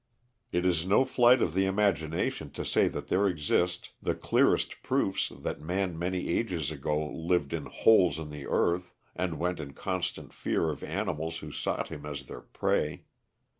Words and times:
It 0.51 0.65
is 0.65 0.83
no 0.83 1.05
flight 1.05 1.43
of 1.43 1.53
the 1.53 1.65
imagination 1.67 2.49
to 2.53 2.65
say 2.65 2.87
that 2.87 3.09
there 3.09 3.27
exist 3.27 3.91
the 4.01 4.15
clearest 4.15 4.81
proofs 4.81 5.29
that 5.43 5.61
man 5.61 5.95
many 5.99 6.29
ages 6.29 6.71
ago 6.71 7.07
lived 7.13 7.53
in 7.53 7.67
"holes 7.67 8.17
in 8.17 8.31
the 8.31 8.47
earth," 8.47 8.95
and 9.15 9.37
went 9.37 9.59
in 9.59 9.73
constant 9.73 10.33
fear 10.33 10.71
of 10.71 10.81
animals 10.83 11.37
who 11.37 11.51
sought 11.51 11.89
him 11.89 12.03
as 12.03 12.23
their 12.23 12.41
prey. 12.41 13.03